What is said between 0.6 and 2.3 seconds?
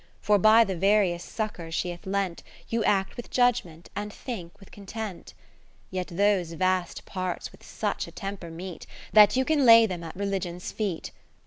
the various succours she hath